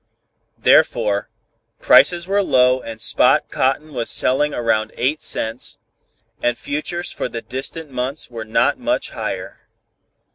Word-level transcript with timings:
Therefore, 0.57 1.29
prices 1.79 2.27
were 2.27 2.41
low 2.41 2.81
and 2.81 2.99
spot 2.99 3.49
cotton 3.49 3.93
was 3.93 4.09
selling 4.09 4.51
around 4.51 4.91
eight 4.97 5.21
cents, 5.21 5.77
and 6.41 6.57
futures 6.57 7.11
for 7.11 7.29
the 7.29 7.43
distant 7.43 7.91
months 7.91 8.27
were 8.27 8.43
not 8.45 8.79
much 8.79 9.11
higher. 9.11 9.59